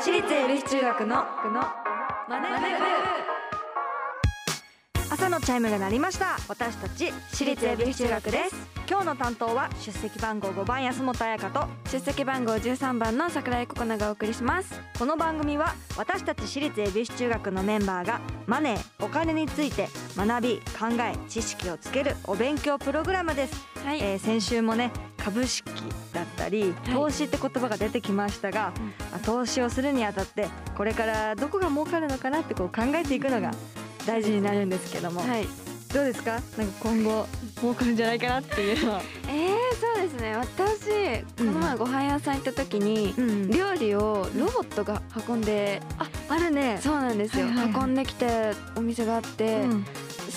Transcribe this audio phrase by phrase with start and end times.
[0.00, 1.24] 私立恵比寿中学の
[5.08, 6.36] 朝のチャイムが鳴りました。
[6.48, 8.56] 私たち私立恵比寿中学です。
[8.88, 14.80] 今日の担当は出席番号5番安本彩香と出席番号13番の桜井ココナがお送りします。
[14.98, 23.54] この番組は私たち私立恵比寿中学のメンバーがマネーお金について学び考え知識をつけるお勉強プログラムです、
[23.84, 24.90] はい、えー先週もね
[25.22, 25.64] 株式
[26.12, 26.94] だったりはい。
[26.94, 28.86] 投資って言葉が出てきましたが、うん。
[29.10, 33.52] まあ投資をするにあたってこれからどこが儲かるのかなってこう考えていくのが
[34.06, 35.46] 大事になるんですけども、はい。
[35.92, 36.32] どうですか？
[36.32, 36.44] なんか
[36.82, 37.26] 今後
[37.60, 40.36] 儲かるんじゃないかなっていうのは、 えー、そうですね。
[40.36, 43.50] 私この前ご飯屋さん行った時に、うん。
[43.50, 46.78] 料理をロボットが運んでああるね。
[46.80, 47.82] そうなんですよ、はいはいはい。
[47.84, 49.86] 運んできてお店があって、うん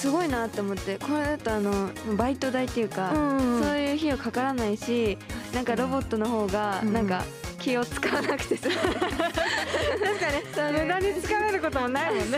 [0.04, 5.18] すごいなって思ってこれだとあのバイト代っていうか、うんそういう費用かからないし
[5.54, 7.24] なんかロボットの方がうんなんか
[7.58, 10.44] 気を使わなくて済む確かに。
[10.54, 12.38] そう無駄に疲れることもないもんね。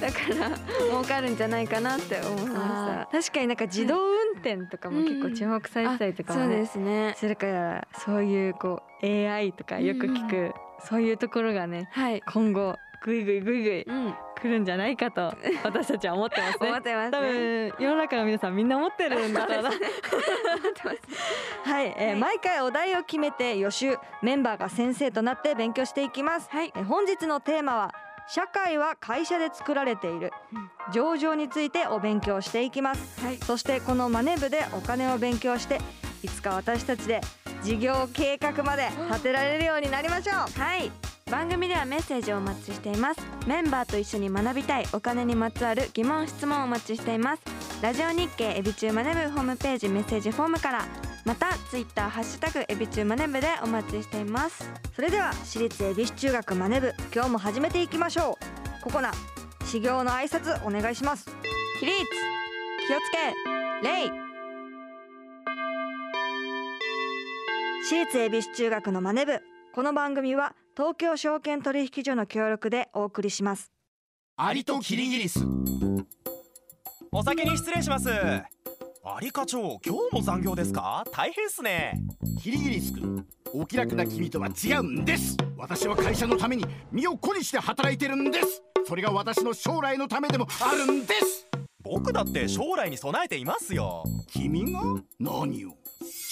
[0.00, 0.56] だから
[0.88, 7.14] 儲かるんじゃないかなって思いまあー確かになんか自動運転とかも結構注目されてたりとしたそうかもね、ですね。
[7.18, 10.54] するからそういうこう AI とかよく聞く、
[10.88, 12.22] そういうところがねはい。
[12.32, 12.76] 今後
[13.06, 14.14] ぐいぐいぐいぐいうん。
[14.36, 15.32] 来るんじゃないかと
[15.64, 16.68] 私たちは思ってますね。
[16.68, 19.62] 思ってます多ね分世の中の皆さんみんな思ってるんだろう。
[19.62, 19.76] なは
[21.82, 22.16] い、えーはい。
[22.16, 26.72] 毎回お題を決めて予習メンバーが先生となって勉強していきます、はい。
[26.74, 27.94] えー本日のテーマは
[28.28, 30.32] 社会は会社で作られている。
[30.92, 33.24] 上場についてお勉強していきます。
[33.24, 33.36] はい。
[33.38, 35.78] そしてこのマネ部でお金を勉強して
[36.22, 37.20] いつか私たちで
[37.62, 40.60] 事業計画まで立てられるようになりましょう。
[40.60, 43.20] はい番組ではメッセージをお待ちしています。
[43.48, 47.42] メンバーと一緒に学びたいお金にまつわる疑問質問をお待ちしています。
[47.82, 50.84] ラジオ日経エビチューマネブホームページメッセージフォームから
[51.24, 54.70] またツイッターハッシュタグエビチューマネブでお待ちしています。
[54.94, 58.38] それでは私立恵比寿中学マネ部今日も始めていきましょ
[58.80, 58.84] う。
[58.84, 59.10] ココナ
[59.64, 61.26] 修行の挨拶お願いします。
[61.80, 61.98] 起立。
[62.86, 63.18] 気をつけ。
[63.82, 64.10] 礼
[67.84, 69.42] 私立恵比寿中学のマネ部
[69.74, 73.72] この番組は東京証券取引所の協力でお送りします。
[74.36, 75.40] アリとキリギリス。
[77.10, 78.10] お先に失礼します。
[78.10, 78.44] ア
[79.18, 81.02] リ課長今日も残業ですか？
[81.12, 81.98] 大変っすね。
[82.42, 85.38] キリギリス君お気楽な君とは違うんです。
[85.56, 88.62] 私は会社のために身を粉にして働いてるんです。
[88.86, 91.48] それが私の将来のためでもあるんです。
[91.82, 94.04] 僕だって将来に備えていますよ。
[94.26, 94.82] 君が？
[95.18, 95.70] 何を？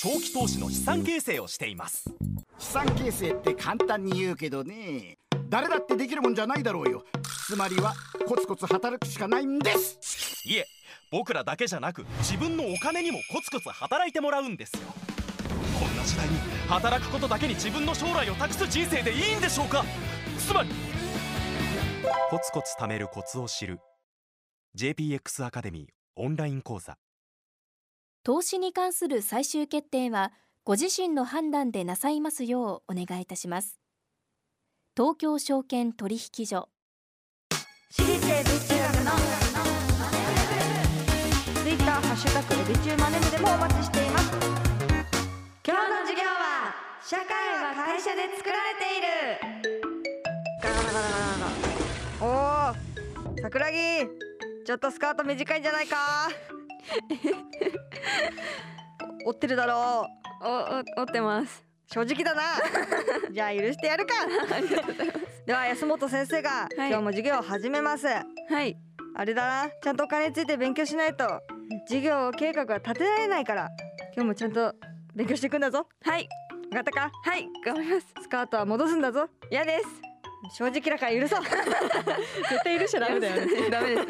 [0.04, 2.10] 長期投資の資産形成をしています。
[2.59, 5.16] 資産形成って簡単に言うけどね
[5.48, 7.04] 誰だってできるもんじゃないだろうよ。
[7.47, 7.94] つまりは
[8.26, 10.42] コツコツ働くしかないんです。
[10.44, 10.66] いえ
[11.10, 14.81] 僕らだけじゃなく自分のお金にもコツコツ働いてもらうんですよ。
[15.81, 16.36] こんな時代に
[16.69, 19.86] 働くことだけに自分の将来を託す人生でいいんでしょうか？
[20.38, 20.69] つまり
[22.28, 23.78] コツコツ貯めるコツを知る。
[24.76, 26.98] JPX アカデミーオンライン講座
[28.24, 30.32] 投資に関する最終決定は
[30.64, 33.78] ご自身の判断でなさいますようお願いいたします。
[34.96, 36.70] 東京証券取引所。
[37.90, 39.12] 私立恵比寿中学の
[41.62, 46.74] ツイッターハッシュタグエビ中マネ部でもお待ちしています今日の授業は
[47.04, 47.26] 社会
[47.62, 49.06] は会社で作られている
[50.62, 52.72] ガラガラガラガラガラ
[53.28, 53.76] おお桜木
[54.64, 56.30] ちょっとスカート短いんじゃないか
[59.27, 60.06] 追ってるだろ
[60.43, 60.47] う。
[60.47, 61.65] おお折ってます。
[61.87, 62.43] 正直だな。
[63.31, 64.15] じゃあ許してやるか。
[65.47, 66.89] では安本先生が、はい。
[66.89, 68.06] 今日も授業を始めます。
[68.06, 68.25] は
[68.65, 68.77] い。
[69.15, 69.71] あれだな。
[69.83, 71.41] ちゃんとお金について勉強しないと
[71.87, 73.69] 授業計画は立てられないから
[74.15, 74.75] 今日もちゃんと
[75.15, 75.87] 勉強していくんだぞ。
[76.03, 76.28] はい。
[76.71, 77.11] 分かったか？
[77.25, 77.49] はい。
[77.65, 78.06] 頑張ります。
[78.22, 79.28] スカートは戻すんだぞ。
[79.51, 79.87] 嫌です。
[80.59, 81.43] 正直だから許そう。
[81.45, 83.71] 絶対許しちゃダメだよね。
[83.71, 84.06] ダメです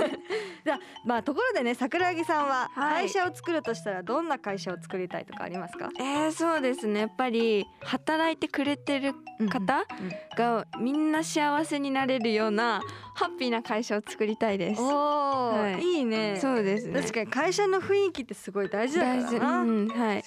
[0.64, 3.04] じゃあまあところでね桜木さんははい。
[3.04, 7.00] 会社を作るとしたらどんな会社を作りたいとかありますか、えー、そうですね。
[7.00, 12.80] やっぱり働いてくれてる方うんがみんな幸せになれるような
[13.14, 14.80] ハッピーな会社を作りたいです。
[14.80, 15.82] おお、はい。
[15.82, 16.38] い、いね。
[16.40, 17.00] そうですね。
[17.00, 20.24] 確かに会社の雰囲気ってすごい大事だからな、うんはい。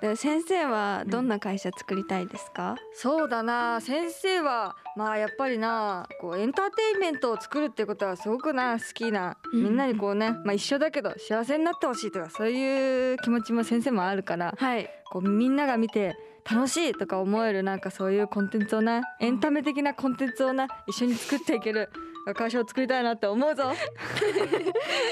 [0.00, 3.80] で先生はどんな会社作りたいですか、そうだな。
[3.80, 9.62] 先生はまあやっぱりなこうエンターテインメントを作るってことはすごくな好きなうん。
[9.62, 14.90] みんなにこうね、まあ一緒だけど幸せになってほしいとかそういう気持ちも先生もあるからはい。
[15.12, 16.16] こうみんなが見て
[16.48, 21.88] 楽しいとか思えるなんかそういうコンテンツをなエンタメ的なコンテンツをな一緒に作っていける
[22.34, 23.64] 会社を作りたいなって思うぞ。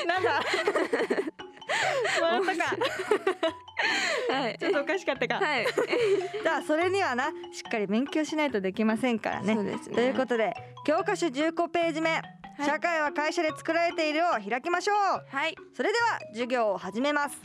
[0.06, 0.40] なんだ？
[2.20, 2.76] 笑ったか。
[4.34, 4.58] はい。
[4.58, 5.66] ちょっとおかしかったか、はい。
[6.43, 9.55] じゃあそれにはなしっかり勉強しないとできませんからね。
[9.55, 9.94] そうですね。
[9.94, 10.52] ということで
[10.87, 14.12] 教科書15ページ目、い社会は会社で作られてい。
[14.12, 14.96] るを開きましょう
[15.37, 17.37] はいそれでは授業を始めます、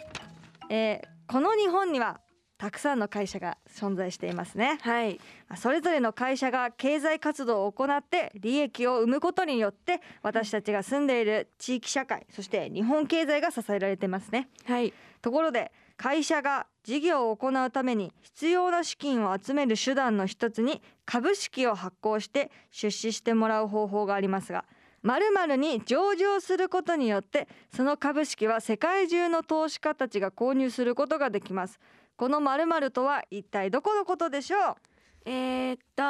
[0.70, 2.20] えーこの日本には
[2.60, 4.80] たくさんの会社が存在していますね。
[4.82, 5.18] はい。
[5.56, 14.50] それぞれの会社が経済活動を行って利益を生むことによって私たちが住んでいる地域社会そして日本経済が支えられてますね。
[14.66, 14.94] はい。
[15.22, 24.66] ところで会社が事業を行うために必要な資金を集める手段の一つに株式を発行して出資してもらう方法がありますが
[25.02, 31.80] 〇〇に上場することによってその株式は世界中の投資家たちが購入することができます
[32.20, 34.76] この〇〇とは一体どこのことでしょう？
[35.24, 36.04] えー、っと。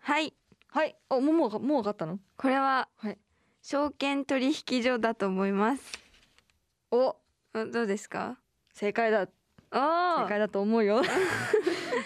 [0.00, 0.34] はい。
[0.66, 0.96] はい。
[1.08, 2.18] おもうもうもう分かったの？
[2.36, 3.18] これははい。
[3.62, 5.82] 証券取引所だと思います。
[6.90, 7.16] お。
[7.54, 8.36] あどうですか？
[8.74, 9.22] 正解だ。
[9.72, 10.22] おー。
[10.24, 11.00] 正解だと思うよ。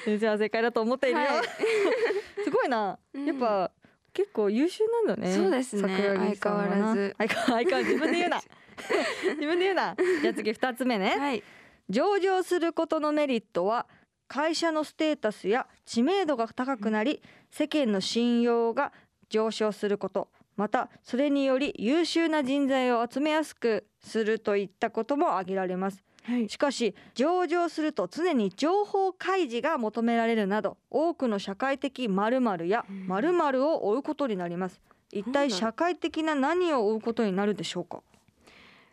[0.05, 1.43] 先生は正解だと思っているよ、はい。
[2.45, 3.27] すごいな、うん。
[3.27, 3.73] やっぱ
[4.13, 5.35] 結構優秀なんだね。
[5.35, 6.37] そうですね。
[6.39, 7.17] 相変わらず。
[7.19, 7.89] 相変わ相変わらず。
[7.95, 8.41] 自分で言うな。
[9.27, 9.97] 自分で言うな。
[10.23, 11.17] じゃあ次二つ目ね。
[11.19, 11.43] はい
[11.89, 13.87] 上場することのメリットは
[14.29, 18.93] 会社のステータスや知名度が高くなり世間の信用が
[19.29, 26.03] 上昇することまたそれにより優秀な人材を集めやすくするといったことも挙げられます。
[26.25, 26.49] はい。
[26.49, 33.07] しかし上場すると常に情報開示が求められるなど多くの社会的〇〇やうん。
[33.09, 34.81] 〇〇を追うことになります。
[35.11, 38.03] 一体社会的な何を追うことになるでしょうか？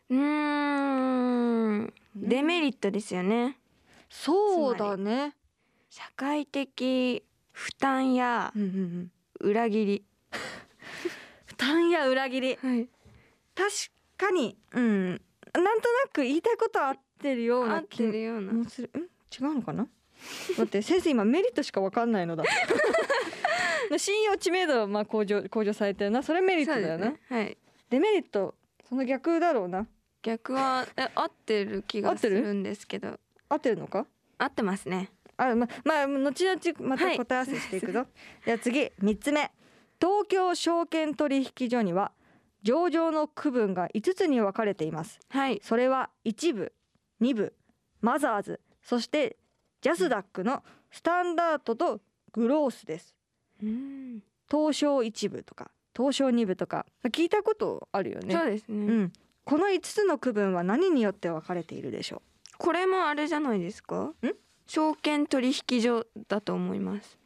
[0.09, 3.57] うーんデメリットですよね。
[4.09, 5.35] そうだね。
[5.89, 8.53] 社会的負担や
[9.39, 10.05] 裏切り。
[11.45, 12.55] 負担や裏切り。
[12.55, 12.87] はい。
[13.55, 13.71] 確
[14.17, 15.09] かにうん。
[15.09, 15.21] なん
[15.53, 15.73] とな
[16.11, 18.53] く言いたいことは合ってるよう合ってるような。
[18.53, 18.89] もする。
[18.95, 19.01] ん？
[19.01, 19.87] 違うのかな？
[20.57, 22.43] 待って先生今メリットしかわかんないのだ。
[23.97, 26.21] 信用知名度はまあ向上向上されてるな。
[26.21, 27.37] それメリットだよな、そうですね。
[27.37, 27.57] はい。
[27.89, 28.55] デメリット
[28.87, 29.87] その逆だろうな
[30.21, 33.19] 逆はえ合ってる気がするんですけど。
[33.47, 34.05] 合ってるのか？
[34.37, 35.11] 合ってますね。
[35.37, 37.17] あままあ後々またはい。
[37.17, 38.05] 答え合わせしていくぞ、
[38.45, 39.51] じゃあ次三つ目。
[40.01, 42.11] 東京証券取引所には
[42.63, 45.19] 上場の区分が5つに分かれています。
[45.29, 45.59] はい。
[45.63, 46.73] それは一部
[47.19, 47.53] 二部
[48.01, 49.37] マザーズそして
[49.81, 52.01] ジャスダックのスタンダードと
[52.31, 53.15] グロースです。
[53.61, 54.23] うん。
[54.49, 56.85] 東証一部とか東証二部とか。
[57.05, 58.33] 聞いたことあるよね。
[58.33, 59.13] そうですね、うん
[59.49, 62.21] この5つの区分は何によって分かれているでしょ
[62.59, 64.13] これもあれじゃないですか？
[64.67, 67.17] 証券取引所だと思います。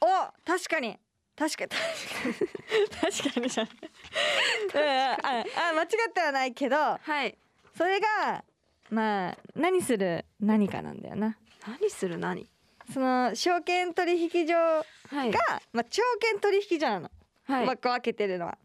[0.00, 0.06] うお
[0.46, 0.98] 確かに。
[1.36, 1.70] 確かに。
[3.20, 6.76] 確かにじゃああ間違ってはないけど。
[6.76, 7.36] はい。
[7.76, 8.42] それが
[8.88, 11.36] まあ何する何かなんだよな。
[11.68, 12.48] 何する何？
[12.90, 15.32] その証券取引所が、はい。
[15.74, 17.10] まあ、証券取引所なの、
[17.44, 18.56] はい、まあ、分けてるのは。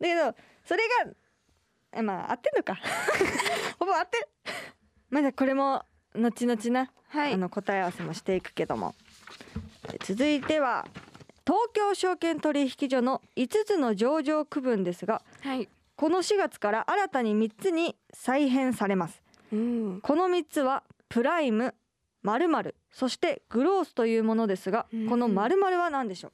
[0.00, 0.34] だけど
[0.64, 1.14] それがえ
[2.02, 2.78] まあ合ってんのか。
[3.78, 4.28] ほぼ合ってる。
[5.10, 7.32] まだこれも後々な、はい。
[7.34, 8.94] あの答え合わせもしていくけども。
[9.92, 10.86] え続いては
[11.46, 15.68] 東京証券取引所の5つの上場区分ですがはい。
[15.96, 19.22] この4月から新たに3つに再編されます。
[19.52, 20.00] うん。
[20.02, 21.74] この3つはプライム
[22.22, 25.08] 〇〇そしてグロースというものですがうん。
[25.08, 26.32] この〇〇は何でしょう？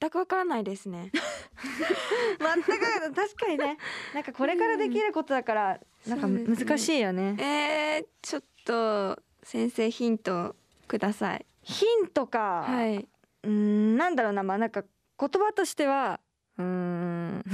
[0.00, 1.12] 全くわからないですね。
[2.38, 3.78] 全く確かにね。
[4.14, 7.36] なんかこれからできることだからなんかそうですね難しいよね。
[7.38, 10.56] えー、ちょっと先生ヒント
[10.88, 11.46] ください。
[11.62, 12.96] ヒントか、はい。
[12.96, 16.18] うーんなんだろうなまあなんか言葉としては
[16.58, 17.44] うーん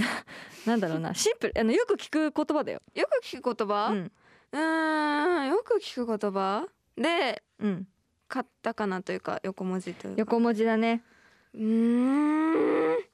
[0.66, 1.12] なんだろうな。
[1.14, 2.80] シンプルあのよく聞く言葉だよ。
[2.94, 6.66] よく聞く言葉、ううんよく聞く言葉？
[6.96, 7.88] でうん。
[8.28, 10.20] カタカナというか横文字というか。
[10.20, 11.02] 横文字だね
[11.54, 13.04] うーん。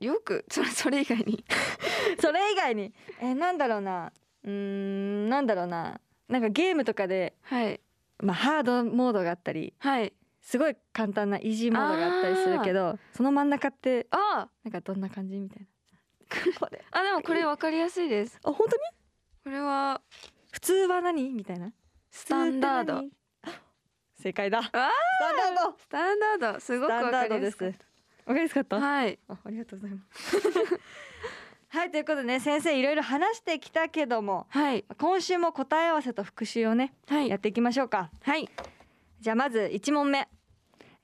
[0.00, 1.44] よくそれそれ以外に。
[2.20, 2.92] それ以外に。
[3.20, 4.12] えなんだろうな。
[4.44, 6.00] うーんなんだろうな。
[6.28, 7.80] なんかゲームとかではい。
[8.20, 10.12] まあハードモードがあったりはい。
[10.40, 15.66] すごい簡単なイージーモードがあったりするけどその真ん中ってあなんかどんな感じみたいな。
[16.58, 18.38] こ れあでもこれわかりやすいです。
[18.42, 18.82] あ本当に？
[19.44, 20.00] これは
[20.50, 21.32] 普通は何？
[21.34, 21.72] みたいな。
[22.10, 23.04] スタンダード
[24.22, 24.58] 正解だ。
[24.58, 24.62] あ。
[24.62, 24.82] スタ
[25.32, 25.78] ンダード。
[25.78, 26.60] スタンダード。
[26.60, 27.74] すごくわかりやすかっわ
[28.26, 28.78] かりやすかった？
[28.78, 29.18] たはい。
[29.28, 30.36] あありがとうございます。
[31.68, 34.84] はいということでね先生いろいろ話してきたけどもはい。
[34.98, 37.28] 今週も答え合わせと復習をねはい。
[37.30, 38.10] やっていきましょうか。
[38.22, 38.48] はい。
[39.20, 40.28] じゃあまず1問目、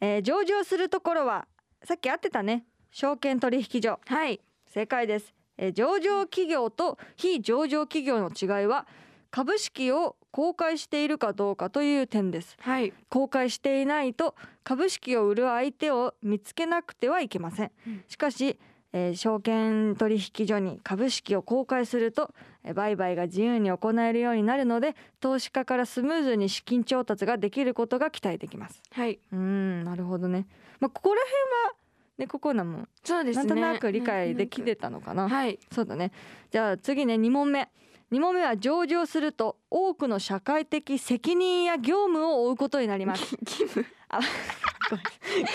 [0.00, 1.48] えー上場するところは
[1.84, 2.66] さっき合ってたね。
[2.90, 3.98] 証券取引所。
[4.06, 4.40] はい。
[4.66, 8.86] 正解です、えー上場企業と非上場企業の違いは
[9.30, 12.56] 株式を公開しているかどうかという点です。
[12.60, 12.92] はい。
[13.08, 18.04] 公開していないと株式を売る相手を見つけなくてはいけません、うん。
[18.06, 18.56] しかし、
[18.92, 28.80] えー証券取引所に株式を公開するとえー売買が自由に行えるようになるので投資家からスムーズに資金調達ができることが期待できます。
[28.92, 30.46] はい、うーんなるほどね。
[30.78, 31.34] まあここら辺
[31.72, 31.76] は
[32.16, 33.44] ねここなもんそうですね。
[33.44, 35.58] なんとなく理解できてたのかな、はい。
[35.72, 36.12] そうだね。
[36.52, 37.68] じゃあ次ね2問目
[38.10, 43.36] 2問目は上場すると多くの社会的責任や業務を負うことになります。
[43.44, 43.84] 義務？
[44.08, 45.46] あ先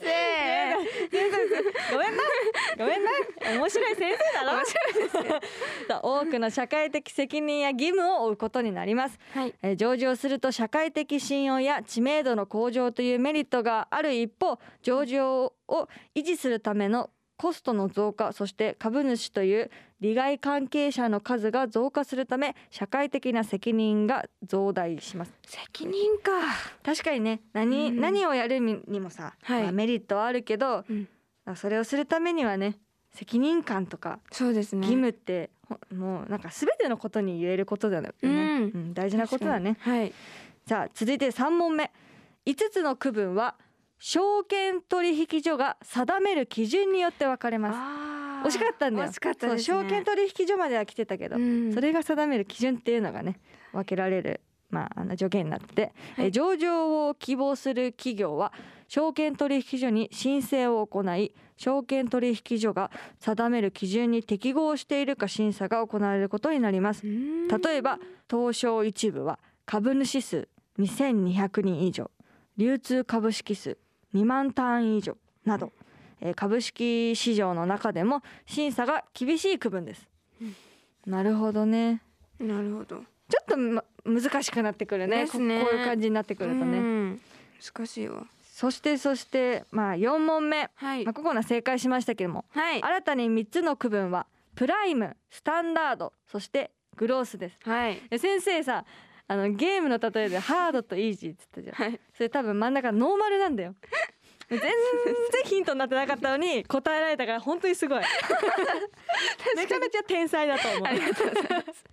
[1.92, 2.22] ごめんな。
[2.78, 3.10] ごめんな。
[3.60, 9.54] 面白い先生だろ面白いです多くの社会的責任や義務を負うことになります、はい。
[9.62, 17.10] えー上場すると社会的信用や知名度の向上というメリットがある一方上場を維持するための
[17.40, 19.70] コストの増加そして株主という
[20.00, 25.32] 利害関係者の数が増加するため社会的な責任が増大します。
[25.46, 26.32] 責任か。
[26.84, 27.98] 確かにね何,、うん。
[27.98, 29.62] 何をやるにもさ、はい。
[29.62, 31.08] まあメリットはあるけど、うん。
[31.56, 32.76] それをするためにはね
[33.14, 34.80] 責任感とかそうですね。
[34.82, 38.30] 義務って、ほもうなんか全てのことに言えることだよね、うん。
[38.30, 38.34] う
[38.90, 39.78] ん大事なことだね。
[39.80, 40.12] はい。
[40.66, 41.90] さあ続いて3問目。
[42.44, 43.54] 5つの区分は
[44.00, 47.76] 証券取引所が定める基準によって分かれます。
[47.76, 49.08] あ惜しかったんだよ。
[49.08, 49.76] 惜しかったですね。
[49.76, 51.74] そう証券取引所までは来てたけど、うん。
[51.74, 53.38] それが定める基準っていうのがね
[53.72, 54.40] 分けられる
[54.70, 56.26] まあ、あの条件になってて、はい。
[56.28, 58.52] え上場を希望する企業は
[58.88, 67.04] 証券取引所に申請を行い証券取引所が定める基準に適合しているか審査が行われることになります。
[67.04, 67.98] 例えば
[68.30, 72.10] 東証一部は株主数2200人以上。
[72.56, 73.78] 流通株式数
[74.14, 75.72] 2万単位以上など、
[76.20, 80.06] えー株式市場の中でも審査が厳しい区分です、
[81.06, 82.02] なるほどね。
[82.38, 82.96] なるほど。
[83.28, 85.24] ちょっと、ま、難しくなってくるね。
[85.24, 85.26] ね。
[85.26, 87.20] ここういう感じになってくるとね、うん。
[87.74, 88.26] 難しいわ。
[88.52, 91.04] そしてそしてまあ4問目、はい。
[91.04, 92.82] まあ、ここの正解しましたけどもはい。
[92.82, 97.58] 新たに3つの区分はプライムスタンダードそしてグロースです。
[97.64, 98.02] はい。
[98.10, 98.84] で先生さ
[99.30, 101.90] あのゲームの例えでハードとイージーって言ったじゃん。
[101.92, 102.00] はい。
[102.16, 103.76] それ多分真ん中ノーマルなんだよ。
[104.48, 104.72] 全然
[105.44, 108.02] ヒントになってなかったのに答えられたから本当にすごい。
[109.54, 110.82] めちゃめちゃ天才だと思う。
[110.84, 111.84] ありがとうございます。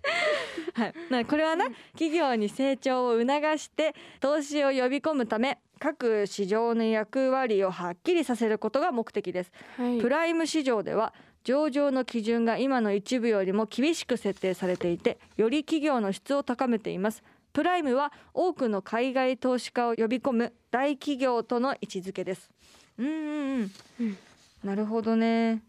[0.74, 3.28] はい、なこれはな企業に成長を促
[3.58, 10.00] して投資を呼び込むため各市場の役割をはっきりさせることが目的です、はい。
[10.00, 11.14] プライム市場では
[11.44, 17.22] 上場の基準が今の一部よりも厳しく設定されていてより企業の質を高めています。
[17.52, 22.50] プライムは多くの海外投資家を呼び込む大企業との位置づけです。
[22.98, 24.18] うんうんうん、うん
[24.64, 25.62] なるほどね。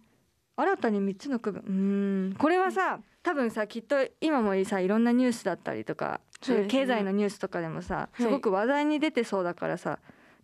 [0.56, 1.64] 新たに3つの区分。
[1.68, 1.72] う
[2.32, 2.36] ん。
[2.38, 6.72] これはさ多分さきっと今もさいろんなニュースだったりとかそうですね。
[6.72, 8.24] 経済のニュースとかでもさはい。
[8.24, 10.00] すごく話題に出てそうだからさ、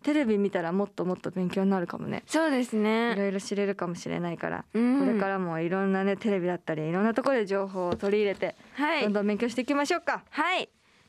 [0.06, 2.22] テレビ見たらもっともっと勉強になるかもね。
[2.28, 5.00] そうですいねろいろ知れるかもしれないから、うん。
[5.00, 9.02] これからもいろんなねテレビだったりいろんなところで情報を取り入れてはい。
[9.02, 10.22] どんどん勉強していきましょうか。
[10.30, 10.68] はい。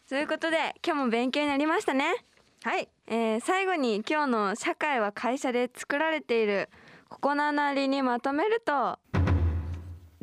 [0.10, 2.06] ということで今日も勉強になりましたね。
[2.64, 2.90] はい。
[3.06, 6.68] えー最後に今日の社会は会社で作られている
[7.08, 8.98] ここななりにまとめると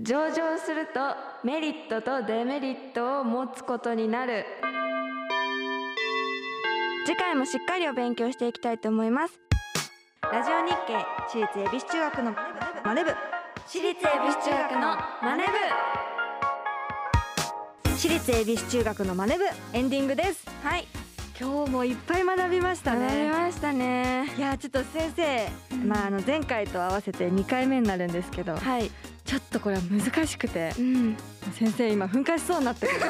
[0.00, 1.00] 上場すると
[1.45, 4.45] メリットとデメリットを持つことになる
[7.07, 9.39] 次回もしっかりお勉強していきたいと思います。
[10.33, 12.33] ラジオ日経私立恵比寿中学の
[12.83, 13.15] マネ部。
[13.67, 15.45] 私立恵比寿中学のマネ
[17.95, 19.45] 私立恵比寿中学のマネ部。
[19.75, 20.47] エンディングです。
[20.47, 20.87] 部はい。
[21.39, 24.33] 今日もいっぱい学びました学びねましたね。
[24.39, 25.87] いやちょっと先生、うん。
[25.87, 28.57] まああの前回と合わせて2回目になるんですけど。
[28.57, 28.91] はい
[29.25, 31.16] ちょっとこれは難しくてうん。
[31.52, 33.00] 先生今噴火しそうになったけど。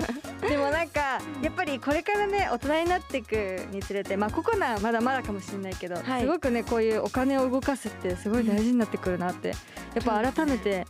[0.48, 3.34] でもなんかやっぱりこれからね大人になっていく
[3.70, 6.22] につれてまあココナはまだまだかもしれないけど、はい。
[6.22, 9.54] すごくねこういうお金を動かすってすごい大事になってくるなって、や
[10.00, 10.86] っぱ改めて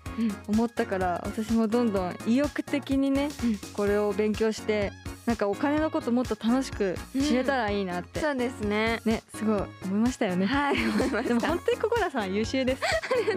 [0.47, 3.59] 思ったから私もどんどん意欲的にね、うん。
[3.73, 4.93] これを勉強して
[5.29, 10.47] なんかお金のこともっと楽しく知れたらいいなって、そうですねねすごい思いましたよね。
[10.47, 12.83] はい思いまでもした本当にココナさん優秀です。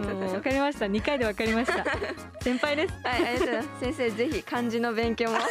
[0.00, 0.86] もうわかりました。
[0.86, 1.84] 2回でわかりました。
[2.40, 2.94] 先輩です。
[3.04, 3.68] はい、ありがとうございます。
[3.80, 5.36] 先生、ぜひ漢字の勉強も。
[5.36, 5.46] 恥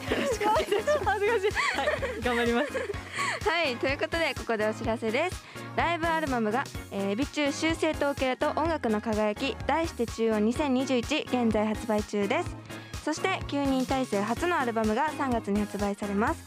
[0.00, 0.44] ずかしい。
[0.44, 3.48] はい、頑張ります。
[3.48, 5.44] はい、ということで、ここでお知らせです。
[5.76, 12.59] ライブアルバムが、えー、美中修正統計と音楽の輝き、題して中央2021現在発売中です。
[13.04, 16.44] そして、9人体制初のアルバムが3月に発売されます。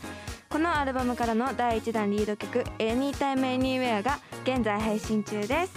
[0.50, 5.74] このアルバムからの第1弾リード曲「Anytime Anywhere」が現在配信中です。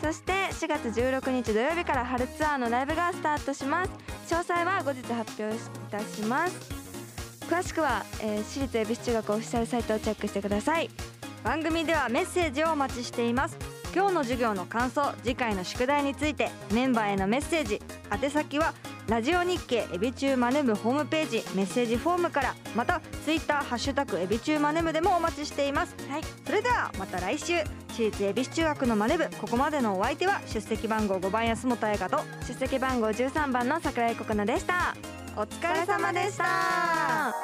[0.00, 3.90] そして4月16日土曜日から春ツアーのライブがスタートします。
[4.34, 5.58] 詳細は後日発表い
[5.90, 6.80] たします。
[7.48, 10.90] 詳しくは、えー、私立恵比寿中学オフィシャルサイトをチェックしてください。
[11.44, 13.56] 番組ではメッセージをお待ちしています。
[13.94, 17.80] 今日の授業の感想次回の宿題についてメンバーへのメッセージ。
[18.10, 18.74] 宛先は
[19.10, 25.96] ラジオ日経エビチューマネ部ホームページメッセージフォームからまたツイッターハッシュタグエビチューマネ部でもお待ちしています。
[26.08, 26.22] はい。
[26.46, 27.54] それではまた来週。
[27.88, 34.94] 私立恵比寿中学のマネ部ここまでのお相手は出席番号5番安本彩香と出席番号13番の桜井心奈でした。
[35.36, 37.34] お疲れ様でした。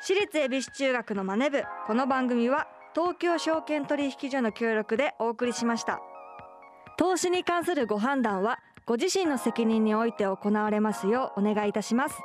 [0.00, 6.00] 私立恵比寿中学のマネ部この番組は東京証券取引所の協力でお送りしました。
[6.96, 12.20] 投資に関するご判断はご自身の責任において行われますようお願いいたします。